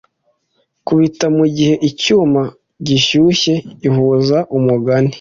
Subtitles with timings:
[0.87, 2.41] kubita mugihe icyuma
[2.87, 3.53] gishyushye
[3.87, 5.09] ihuza umugani